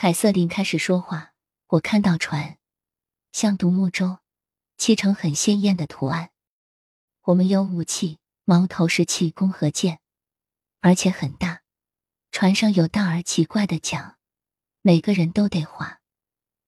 [0.00, 1.34] 凯瑟琳开始说话。
[1.66, 2.56] 我看到船，
[3.32, 4.20] 像独木舟，
[4.78, 6.30] 漆成很鲜艳的图案。
[7.24, 10.00] 我们有武器，矛头是气弓和箭，
[10.80, 11.60] 而且很大。
[12.32, 14.16] 船上有大而奇怪的桨，
[14.80, 16.00] 每个人都得划。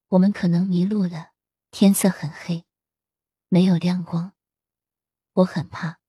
[0.09, 1.31] 我们可能迷路了，
[1.71, 2.67] 天色很黑，
[3.49, 4.35] 没有亮光。
[5.33, 6.01] 我很怕。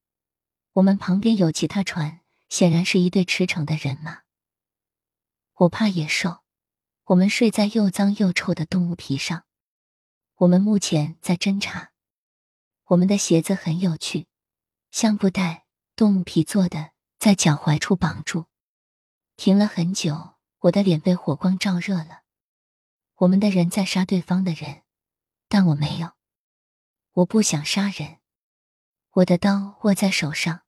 [0.74, 2.20] 我们旁边有其他船，
[2.50, 4.24] 显然是一队驰骋的人马。
[5.54, 6.43] 我怕野兽。
[7.08, 9.44] 我们睡在又脏又臭的动物皮上。
[10.36, 11.92] 我们目前在侦查。
[12.86, 14.28] 我们的鞋子很有趣，
[14.90, 15.66] 像布袋，
[15.98, 18.46] 动物皮做的，在脚踝处绑住。
[19.36, 22.22] 停了很久，我的脸被火光照热了。
[23.16, 24.84] 我们的人在杀对方的人，
[25.50, 26.14] 但我没有。
[27.12, 28.20] 我不想杀人。
[29.16, 30.62] 我的刀握在手上。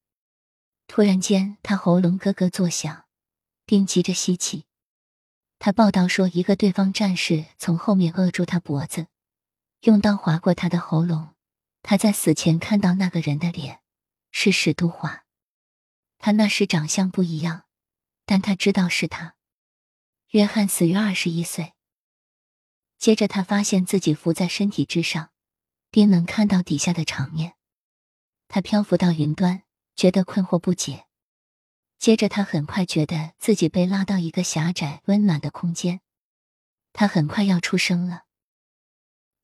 [0.88, 3.05] 突然间，他喉咙咯咯作响，
[3.65, 4.65] 并急着吸气。
[5.66, 9.08] 他报道说，一个对方战士从后面扼住他脖子，
[9.82, 11.34] 用刀划过他的喉咙。
[11.82, 13.80] 他在死前看到那个人的脸，
[14.30, 15.26] 是史都华。
[16.20, 17.63] 他那时长相不一样，
[18.27, 19.38] 但他知道是他。
[20.30, 21.74] 约翰死于二十一岁。
[23.00, 25.32] 接着，他发现自己浮在身体之上，
[25.90, 27.55] 并能看到底下的场面。
[28.48, 29.63] 他漂浮到云端，
[29.96, 31.04] 觉得困惑不解。
[31.98, 36.01] 接着，他很快觉得自己被拉到一个狭窄、温暖的空间。
[36.93, 38.26] 他很快要出生了。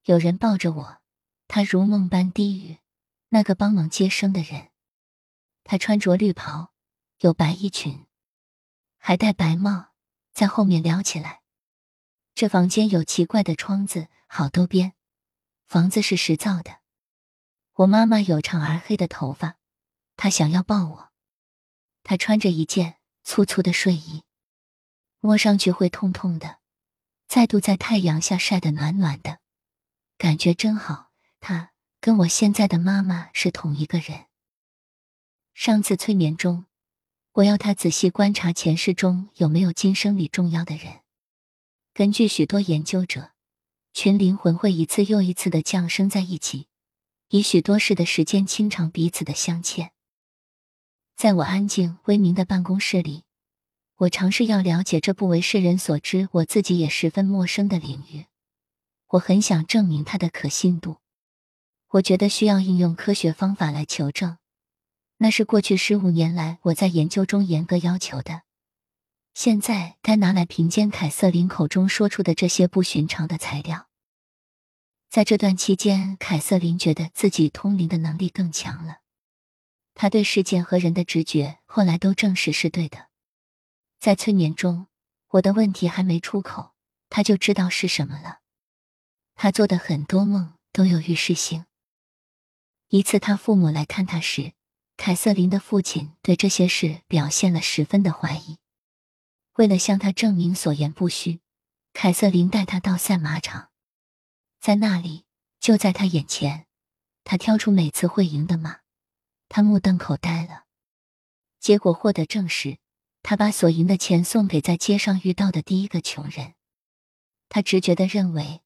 [0.03, 1.01] 有人抱着我，
[1.47, 2.77] 他如梦般低语
[3.29, 4.69] ：“那个帮忙接生的人。”
[5.63, 6.73] 他穿着绿袍，
[7.19, 8.05] 有白衣裙，
[8.97, 9.89] 还戴白帽，
[10.33, 11.41] 在后面撩起来。
[12.33, 14.93] 这房间有奇怪的窗子，好多边。
[15.67, 16.79] 房子是石造的。
[17.73, 19.57] 我妈妈有长而黑的头发，
[20.15, 21.10] 她想要抱我。
[22.03, 24.23] 他穿着一件粗粗的睡衣，
[25.19, 26.59] 摸上去会痛痛的。
[27.27, 29.39] 再度在太阳下晒得暖暖的，
[30.17, 31.11] 感觉真好。
[31.39, 34.25] 他跟我现在的妈妈是同一个人。
[35.53, 36.65] 上次催眠中，
[37.33, 41.01] 我要他仔细观察前世中有没有今生里重要的人。
[41.93, 43.31] 根据许多研究者，
[43.93, 46.67] 群灵魂会一次又一次的降生在一起，
[47.29, 49.91] 以许多世的时间清偿彼此的相欠。
[51.21, 53.25] 在我安静微明的办公室里，
[53.97, 58.25] 我尝试要了解这不为世人所知、我自己也十分陌生的领域。
[59.09, 60.97] 我很想证明它的可信度。
[61.89, 64.39] 我觉得需要应用科学方法来求证，
[65.17, 68.41] 那是过去十五年来我在研究中严格要求的。
[69.35, 73.87] 现在该拿来凭借凯瑟琳口中说出的这些不寻常的材料。
[75.07, 79.00] 在这段期间，凯瑟琳觉得自己通灵的能力更强了。
[79.93, 83.09] 他对事件和人的直觉后来都证实是对的。
[83.99, 84.87] 在催眠中，
[85.29, 86.73] 我的问题还没出口，
[87.09, 88.39] 他就知道是什么了。
[89.35, 91.65] 他做的很多梦都有预示性。
[92.89, 94.53] 一次，他父母来看他时，
[94.97, 98.57] 凯瑟琳的父亲对这些事表现了十分的怀疑。
[99.55, 101.41] 为了向他证明所言不虚，
[101.93, 103.69] 凯瑟琳带他到赛马场，
[104.59, 105.25] 在那里，
[105.59, 106.65] 就在他眼前，
[107.23, 108.79] 他挑出每次会赢的马。
[109.53, 110.63] 他目瞪口呆了，
[111.59, 112.77] 结果获得证实，
[113.21, 116.53] 他把所赢的钱送给在街上遇到的第一个穷人。
[117.49, 118.61] 他直觉的认为，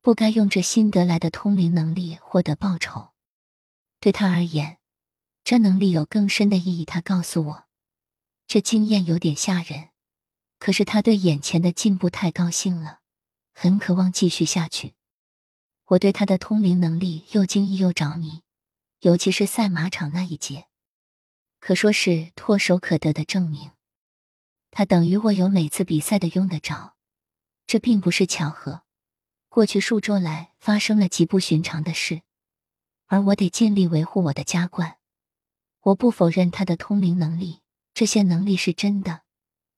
[0.00, 3.08] 不该用这新得来的通灵能力获得报酬。
[3.98, 4.78] 对他而言，
[5.42, 6.84] 这能力有更深的意义。
[6.84, 7.64] 他告诉我，
[8.46, 9.88] 这经验有点吓人，
[10.60, 13.00] 可是他对眼前的进步太高兴了，
[13.54, 14.94] 很渴望继续下去。
[15.86, 18.42] 我对他的通灵能力又惊异又着迷。
[19.00, 20.66] 尤其是赛马场那一节，
[21.60, 23.70] 可说是唾手可得的证明。
[24.72, 26.96] 他等于我有每次比赛的用得着，
[27.66, 28.82] 这并不是巧合。
[29.48, 32.22] 过去数周来发生了极不寻常的事，
[33.06, 34.98] 而我得尽力维护我的家冠。
[35.82, 37.62] 我不否认他的通灵能力，
[37.94, 39.22] 这些能力是真的，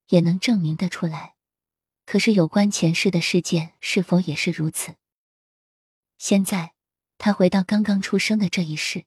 [0.09, 1.36] 也能证明得出来。
[2.06, 4.97] 可是有关前世的事件是否也是如此？
[6.16, 6.72] 现在
[7.18, 9.04] 他回到刚刚出生的这一世。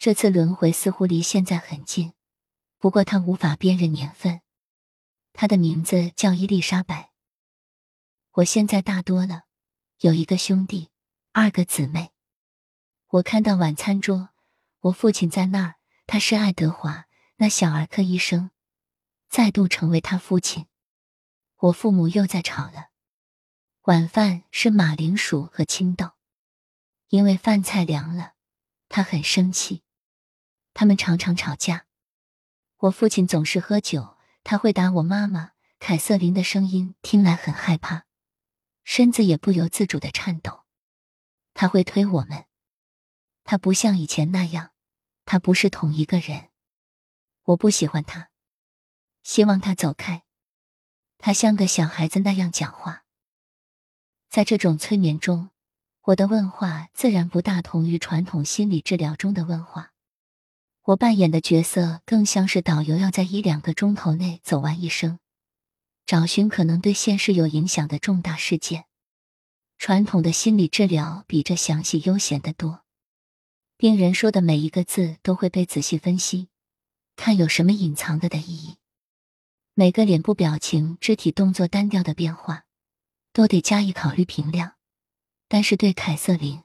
[0.00, 2.14] 这次轮回似乎离现在很近，
[2.78, 4.40] 不过他无法辨认年份。
[5.34, 7.10] 他的名字叫伊丽莎白。
[8.30, 9.42] 我现在大多了，
[9.98, 10.88] 有一个兄弟，
[11.32, 12.12] 二个姊妹。
[13.08, 14.30] 我看到晚餐桌，
[14.80, 15.74] 我父亲在那儿，
[16.06, 17.06] 他是爱德华，
[17.36, 18.50] 那小儿科医生，
[19.28, 20.64] 再度成为他父亲。
[21.58, 22.88] 我父母又在吵了。
[23.82, 26.12] 晚饭是马铃薯和青豆，
[27.08, 28.32] 因为饭菜凉了，
[28.88, 29.82] 他很生气。
[30.74, 31.86] 他们常常吵架，
[32.78, 35.52] 我父亲总是喝酒，他会打我妈妈。
[35.78, 38.04] 凯瑟琳的声音听来很害怕，
[38.84, 40.64] 身子也不由自主的颤抖。
[41.54, 42.44] 他会推我们，
[43.44, 44.72] 他不像以前那样，
[45.24, 46.50] 他不是同一个人。
[47.44, 48.28] 我不喜欢他，
[49.22, 50.24] 希望他走开。
[51.16, 53.04] 他像个小孩子那样讲话。
[54.28, 55.48] 在这种催眠中，
[56.02, 59.94] 我的问话自然不大同于传统心理治疗中的问话。
[60.90, 65.20] 我扮演的角色更像是导游，要在一两个钟头内走完一生，
[66.04, 68.86] 找寻可能对现实有影响的重大事件。
[69.78, 72.82] 传统的心理治疗比这详细悠闲得多，
[73.76, 76.48] 病人说的每一个字都会被仔细分析，
[77.14, 78.76] 看有什么隐藏的的意义。
[79.74, 82.64] 每个脸部表情、肢体动作单调的变化，
[83.32, 84.72] 都得加以考虑评量。
[85.46, 86.64] 但是对凯瑟琳，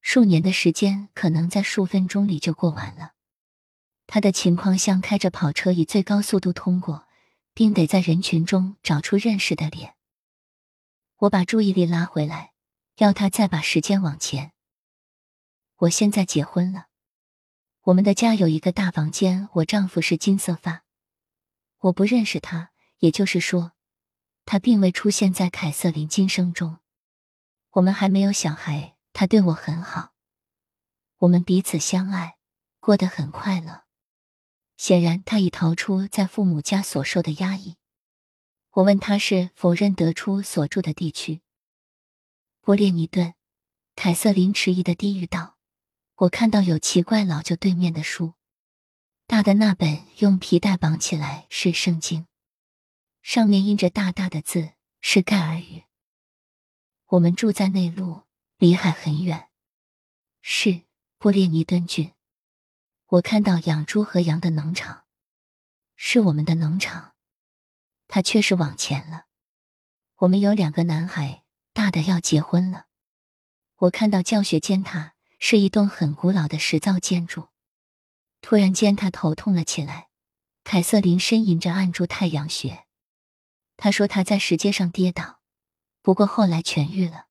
[0.00, 3.13] 数年的时间可能在数分钟里就过完了。
[4.06, 7.08] 他的情况像开着跑车以最高速度通过，
[7.54, 9.94] 并得在人群中找出认识的脸。
[11.18, 12.52] 我把注意力拉回来，
[12.96, 14.52] 要他再把时间往前。
[15.76, 16.86] 我现在结婚了，
[17.82, 19.48] 我们的家有一个大房间。
[19.54, 20.84] 我丈夫是金色发，
[21.78, 23.72] 我不认识他，也就是说，
[24.44, 26.78] 他并未出现在凯瑟琳今生中。
[27.70, 30.12] 我们还没有小孩，他对我很好，
[31.18, 32.36] 我们彼此相爱，
[32.80, 33.83] 过得很快乐。
[34.76, 37.76] 显然，他已逃出在父母家所受的压抑。
[38.72, 41.40] 我问他是否认得出所住的地区。
[42.60, 43.34] 波列尼顿，
[43.94, 45.56] 凯瑟琳迟疑的低语道
[46.16, 48.34] ：“我看到有奇怪老旧对面的书，
[49.26, 52.26] 大的那本用皮带绑起来是圣经，
[53.22, 54.70] 上面印着大大的字
[55.00, 55.84] 是盖尔语。
[57.06, 58.22] 我们住在内陆，
[58.58, 59.50] 离海很远。
[60.42, 60.82] 是
[61.18, 62.10] 波列尼顿郡。”
[63.14, 65.04] 我看到养猪和羊的农场，
[65.94, 67.12] 是我们的农场。
[68.08, 69.26] 他确实往前了。
[70.16, 72.86] 我们有两个男孩，大的要结婚了。
[73.76, 77.50] 我看到教学尖塔是一栋很古老的石造建筑。
[78.40, 80.08] 突然间，他头痛了起来。
[80.64, 82.86] 凯瑟琳呻吟着按住太阳穴。
[83.76, 85.40] 他说他在石阶上跌倒，
[86.02, 87.26] 不过后来痊愈了。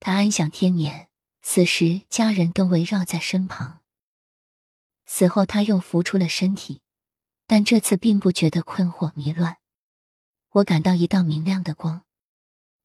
[0.00, 1.08] 他安享天年，
[1.40, 3.81] 此时家人都围绕在身旁。
[5.14, 6.80] 死后，他又浮出了身体，
[7.46, 9.58] 但这次并不觉得困惑迷乱。
[10.52, 12.06] 我感到一道明亮的光，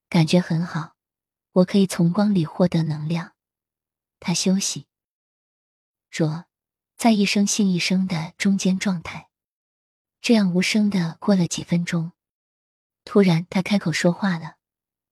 [0.09, 0.97] 感觉很好。
[1.53, 3.31] 我可以从光里获得能量。
[4.19, 4.87] 他休息，
[6.11, 6.47] 着，
[6.97, 9.29] 在一声性一声的中间状态，
[10.19, 12.11] 这样无声的过了几分钟。
[13.05, 14.57] 突然，他开口说话了，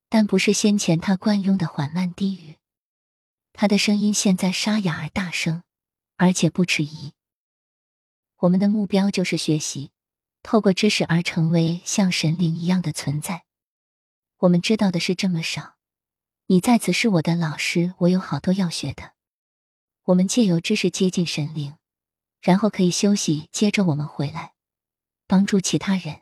[0.10, 2.58] 但不是先前他惯用的缓慢低语。
[3.54, 5.64] 他的声音现在沙哑而大声。
[6.18, 7.14] 而且不迟疑。
[8.38, 9.92] 我们的目标就是学习，
[10.44, 13.46] 透过知识而成为像神灵一样的存在。
[14.40, 15.76] 我们知道的是这么少。
[16.48, 19.14] 你在此是我的老师，我有好多要学的。
[20.04, 21.78] 我们借由知识接近神灵，
[22.42, 24.54] 然后可以休息，接着我们回来
[25.26, 26.22] 帮助其他人。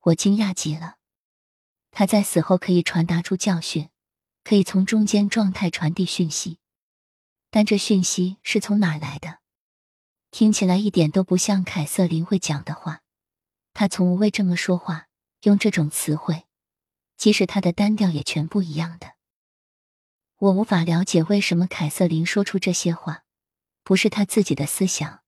[0.00, 0.96] 我惊讶极了。
[1.92, 3.88] 他在死后可以传达出教训，
[4.42, 6.58] 可以从中间状态传递讯息。
[7.50, 9.38] 但这讯息是从哪来的？
[10.30, 13.02] 听起来一点都不像凯瑟琳会讲的话。
[13.72, 15.08] 她从未这么说话，
[15.42, 16.44] 用这种词汇，
[17.16, 19.14] 即使她的单调也全不一样的。
[20.36, 23.24] 我无法了解为什么凯瑟琳说出这些话，
[23.82, 25.22] 不是她自己的思想，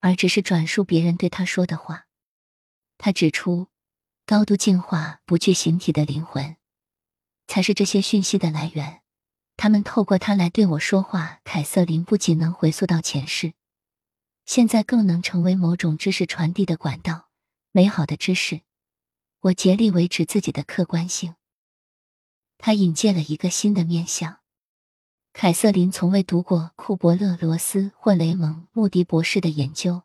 [0.00, 2.06] 而只是转述别人对她说的话。
[2.98, 3.68] 他指出，
[4.26, 6.56] 高度进化、不具形体的灵魂，
[7.46, 8.99] 才是这些讯息的来源。
[9.62, 11.40] 他们透过他来对我说话。
[11.44, 13.52] 凯瑟琳不仅能回溯到前世，
[14.46, 17.28] 现在更能成为某种知识传递的管道。
[17.70, 18.62] 美好的知识，
[19.40, 21.34] 我竭力维持自己的客观性。
[22.56, 24.38] 他引荐了一个新的面相。
[25.34, 30.04] 凯瑟琳从未读过库伯勒罗斯或雷蒙穆迪博士的研究，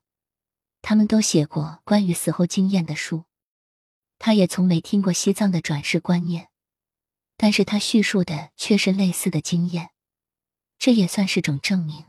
[0.82, 3.24] 他们都写过关于死后经验的书。
[4.20, 6.50] 他也从没听过西藏的转世观念。
[7.38, 9.90] 但是他叙述的却是类似的经验，
[10.80, 12.06] 这也算是种证明。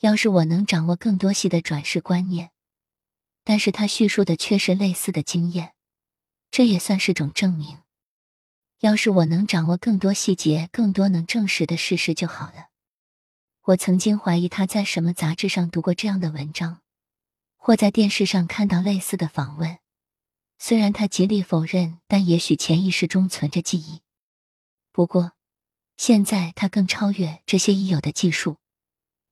[0.00, 2.50] 要是我能掌握更多细的转世观念，
[3.44, 5.74] 但是他叙述的却是类似的经验，
[6.50, 7.78] 这也算是种证明。
[8.80, 12.68] 要是我能掌握更多细节、更多能证实的事实就好了。
[13.64, 16.80] 我曾经怀疑他在什么杂志上读过这样的文章，
[17.56, 19.78] 或在电视上看到类似的访问。
[20.58, 24.00] 虽然他极力否认，但也许潜意识中存着记忆。
[24.92, 25.32] 不过，
[25.96, 28.56] 现在他更超越这些已有的技术，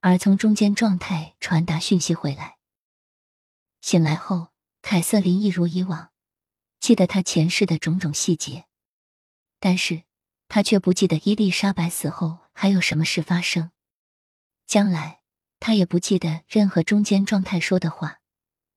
[0.00, 2.59] 而从中间状态传达讯息回来。
[3.81, 4.49] 醒来后，
[4.83, 6.12] 凯瑟琳一如以往，
[6.79, 8.67] 记得他前世的种种细节。
[9.61, 10.05] 但是
[10.47, 13.73] 他却不记得伊丽莎白死后还有什么事发生。
[14.67, 15.23] 将来，
[15.59, 18.21] 他也不记得任何中间状态说的话，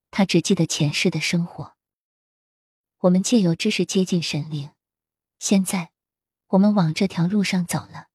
[0.10, 1.76] 他只记得前世的生活。
[3.02, 4.72] 我们借由知识接近神灵，
[5.38, 5.91] 现在
[6.52, 8.11] 我们往这条路上走了。